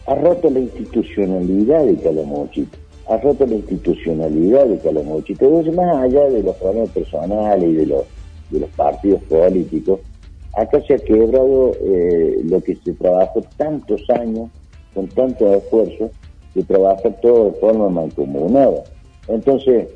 ha 0.06 0.14
roto 0.14 0.50
la 0.50 0.60
institucionalidad 0.60 1.84
de 1.84 1.96
Calamuchita, 1.96 2.78
ha 3.08 3.16
roto 3.18 3.46
la 3.46 3.54
institucionalidad 3.54 4.66
de 4.66 4.78
Calamuchita. 4.78 5.44
Entonces, 5.44 5.74
más 5.74 5.96
allá 5.96 6.24
de 6.30 6.42
los 6.42 6.56
problemas 6.56 6.90
personales 6.90 7.68
y 7.68 7.74
de 7.74 7.86
los, 7.86 8.04
de 8.50 8.60
los 8.60 8.70
partidos 8.70 9.22
políticos, 9.24 10.00
acá 10.54 10.82
se 10.86 10.94
ha 10.94 10.98
quebrado 10.98 11.72
eh, 11.82 12.40
lo 12.44 12.60
que 12.62 12.76
se 12.76 12.92
trabajó 12.94 13.42
tantos 13.56 14.02
años, 14.10 14.50
con 14.94 15.06
tanto 15.08 15.54
esfuerzo, 15.54 16.10
de 16.54 16.62
trabajar 16.64 17.18
todo 17.22 17.50
de 17.50 17.60
forma 17.60 17.88
mancomunada. 17.88 18.84
Entonces, 19.28 19.88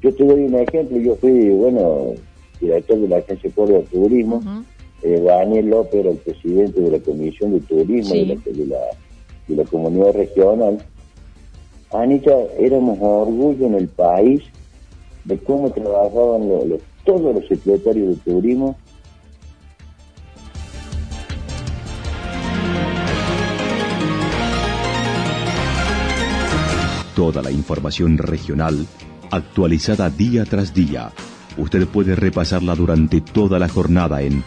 yo 0.00 0.14
te 0.14 0.24
doy 0.24 0.44
un 0.44 0.54
ejemplo, 0.54 0.98
yo 0.98 1.16
fui, 1.16 1.50
bueno, 1.50 2.14
director 2.60 2.98
de 2.98 3.08
la 3.08 3.16
Agencia 3.18 3.50
de 3.54 3.82
Turismo, 3.82 4.40
eh, 5.02 5.20
Daniel 5.20 5.70
López 5.70 6.00
era 6.00 6.10
el 6.10 6.16
presidente 6.16 6.80
de 6.80 6.90
la 6.90 6.98
Comisión 6.98 7.52
de 7.52 7.60
Turismo 7.60 8.14
de, 8.14 8.26
la, 8.26 8.34
de, 8.34 8.66
la, 8.66 8.78
comunidad 9.64 10.12
regional. 10.12 10.78
Anita, 11.92 12.32
éramos 12.58 12.98
orgullo 13.00 13.66
en 13.66 13.74
el 13.74 13.88
país 13.88 14.42
de 15.24 15.38
cómo 15.38 15.70
trabajaban 15.70 16.48
todos 17.04 17.34
los 17.34 17.46
secretarios 17.46 18.08
de 18.08 18.32
turismo 18.32 18.76
Toda 27.14 27.42
la 27.42 27.50
información 27.50 28.16
regional 28.16 28.86
actualizada 29.30 30.08
día 30.08 30.44
tras 30.44 30.72
día 30.72 31.10
Usted 31.56 31.86
puede 31.88 32.14
repasarla 32.14 32.74
durante 32.74 33.20
toda 33.20 33.58
la 33.58 33.68
jornada 33.68 34.22
en 34.22 34.44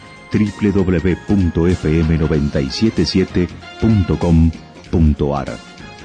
www.fm977.com.ar. 4.92 5.58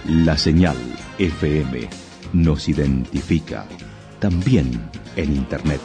La 0.09 0.37
señal 0.39 0.77
FM 1.19 1.89
nos 2.33 2.69
identifica 2.69 3.67
también 4.21 4.89
en 5.17 5.35
Internet. 5.35 5.81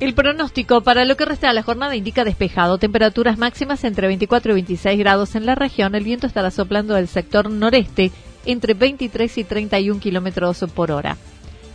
El 0.00 0.14
pronóstico 0.14 0.82
para 0.82 1.04
lo 1.04 1.16
que 1.16 1.24
resta 1.24 1.48
de 1.48 1.54
la 1.54 1.64
jornada 1.64 1.96
indica 1.96 2.22
despejado, 2.22 2.78
temperaturas 2.78 3.36
máximas 3.36 3.82
entre 3.82 4.06
24 4.06 4.52
y 4.52 4.54
26 4.54 4.98
grados 4.98 5.34
en 5.34 5.44
la 5.44 5.56
región, 5.56 5.96
el 5.96 6.04
viento 6.04 6.28
estará 6.28 6.52
soplando 6.52 6.94
del 6.94 7.08
sector 7.08 7.50
noreste 7.50 8.12
entre 8.44 8.74
23 8.74 9.38
y 9.38 9.44
31 9.44 10.00
kilómetros 10.00 10.64
por 10.74 10.90
hora. 10.90 11.16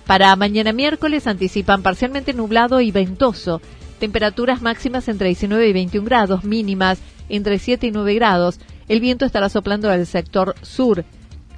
Para 0.06 0.36
mañana 0.36 0.74
miércoles 0.74 1.28
anticipan 1.28 1.82
parcialmente 1.82 2.34
nublado 2.34 2.82
y 2.82 2.92
ventoso. 2.92 3.62
Temperaturas 4.00 4.62
máximas 4.62 5.08
entre 5.08 5.28
19 5.28 5.70
y 5.70 5.74
21 5.74 6.06
grados, 6.06 6.44
mínimas 6.44 7.00
entre 7.30 7.58
7 7.58 7.88
y 7.88 7.92
9 7.92 8.16
grados. 8.16 8.60
El 8.90 9.00
viento 9.00 9.26
estará 9.26 9.48
soplando 9.48 9.90
al 9.90 10.06
sector 10.06 10.56
sur, 10.62 11.06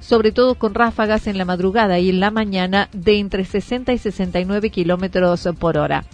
sobre 0.00 0.30
todo 0.30 0.54
con 0.54 0.74
ráfagas 0.74 1.26
en 1.26 1.38
la 1.38 1.44
madrugada 1.44 1.98
y 1.98 2.10
en 2.10 2.20
la 2.20 2.30
mañana 2.30 2.88
de 2.92 3.18
entre 3.18 3.44
60 3.44 3.92
y 3.92 3.98
69 3.98 4.70
kilómetros 4.70 5.48
por 5.58 5.76
hora. 5.76 6.04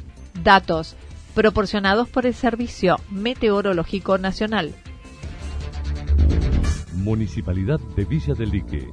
Datos 0.42 0.96
proporcionados 1.34 2.08
por 2.08 2.26
el 2.26 2.34
Servicio 2.34 2.96
Meteorológico 3.10 4.18
Nacional. 4.18 4.74
Municipalidad 7.02 7.80
de 7.96 8.04
Villa 8.04 8.32
del 8.34 8.50
Lique. 8.50 8.88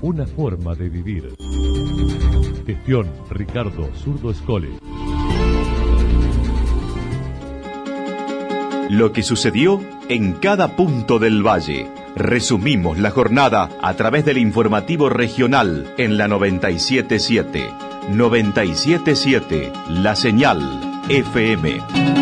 Una 0.00 0.26
forma 0.26 0.74
de 0.74 0.88
vivir. 0.88 1.34
Gestión 2.66 3.06
Ricardo 3.28 3.94
Zurdo 3.94 4.30
Escole. 4.30 4.70
Lo 8.88 9.12
que 9.12 9.22
sucedió 9.22 9.80
en 10.08 10.32
cada 10.32 10.74
punto 10.74 11.18
del 11.18 11.46
valle. 11.46 11.86
Resumimos 12.16 12.98
la 12.98 13.10
jornada 13.10 13.68
a 13.82 13.94
través 13.94 14.24
del 14.24 14.38
informativo 14.38 15.10
regional 15.10 15.92
en 15.98 16.16
la 16.16 16.28
977. 16.28 17.68
977 18.10 19.70
La 19.90 20.16
Señal 20.16 21.02
FM. 21.10 22.19